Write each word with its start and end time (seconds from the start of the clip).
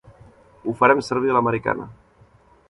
Ho 0.65 0.73
farem 0.79 1.03
servir 1.09 1.31
a 1.35 1.37
l'americana. 1.37 1.87